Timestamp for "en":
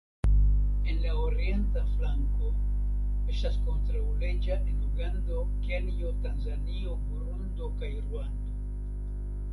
0.91-0.97, 4.71-4.81